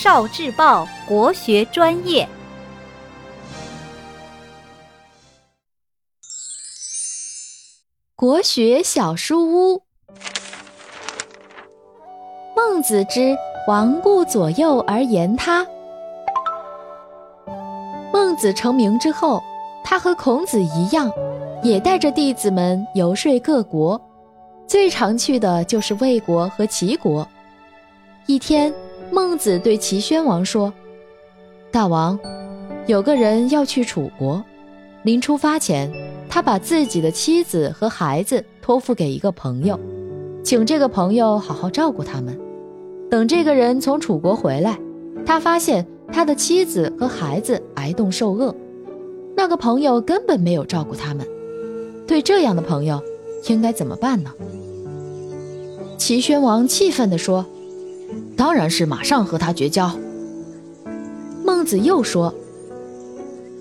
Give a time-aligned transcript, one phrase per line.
[0.00, 2.28] 少智报国学专业。
[8.14, 9.82] 国学小书屋，
[12.54, 13.36] 孟子之
[13.66, 15.66] 王顾左右而言他。
[18.12, 19.42] 孟子成名之后，
[19.82, 21.10] 他和孔子一样，
[21.64, 24.00] 也带着弟子们游说各国，
[24.68, 27.26] 最常去的就是魏国和齐国。
[28.26, 28.72] 一天，
[29.10, 30.72] 孟子对齐宣王说
[31.70, 32.18] ：“大王，
[32.86, 34.42] 有个人要去楚国，
[35.02, 35.90] 临出发前。”
[36.30, 39.80] 他把自己的妻子和孩子托付给一个朋友，
[40.44, 42.38] 请这个朋友好好照顾他们。
[43.10, 44.78] 等这个人从楚国回来，
[45.24, 48.54] 他发现他的妻子和孩子挨冻受饿，
[49.34, 51.26] 那个朋友根本没有照顾他们。
[52.06, 53.02] 对这样的朋友，
[53.48, 54.30] 应该怎么办呢？
[55.96, 57.46] 齐宣王气愤地说
[58.36, 59.90] ：“当然是马上和他绝交。”
[61.44, 62.34] 孟子又说：“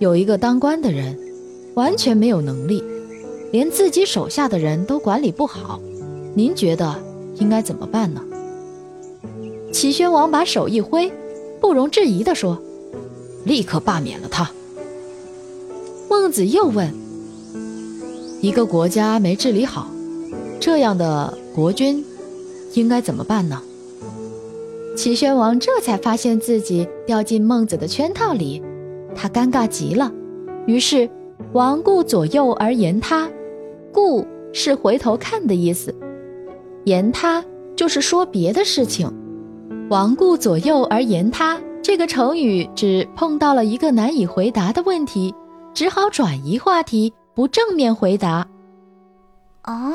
[0.00, 1.18] 有一个当官的人。”
[1.76, 2.82] 完全没有能力，
[3.52, 5.78] 连自己手下的人都管理不好，
[6.34, 6.98] 您觉得
[7.34, 8.22] 应该怎么办呢？
[9.74, 11.12] 齐宣王把手一挥，
[11.60, 12.58] 不容置疑地说
[13.44, 14.50] ：“立刻罢免了他。”
[16.08, 16.90] 孟子又问
[18.40, 19.90] ：“一个国家没治理好，
[20.58, 22.02] 这样的国君
[22.72, 23.60] 应该怎么办呢？”
[24.96, 28.60] 齐宣王这才发现自己掉进孟子的圈套里，
[29.14, 30.10] 他尴尬极了，
[30.66, 31.08] 于是。
[31.52, 33.30] 王顾左右而言他，
[33.92, 35.94] 顾是回头看的意思，
[36.84, 37.42] 言他
[37.76, 39.10] 就是说别的事情。
[39.88, 45.34] 王顾左右而言他这个成语指碰到了一个难以回答的问题，
[45.72, 48.46] 只好转移话题，不正面回答。
[49.64, 49.94] 哦，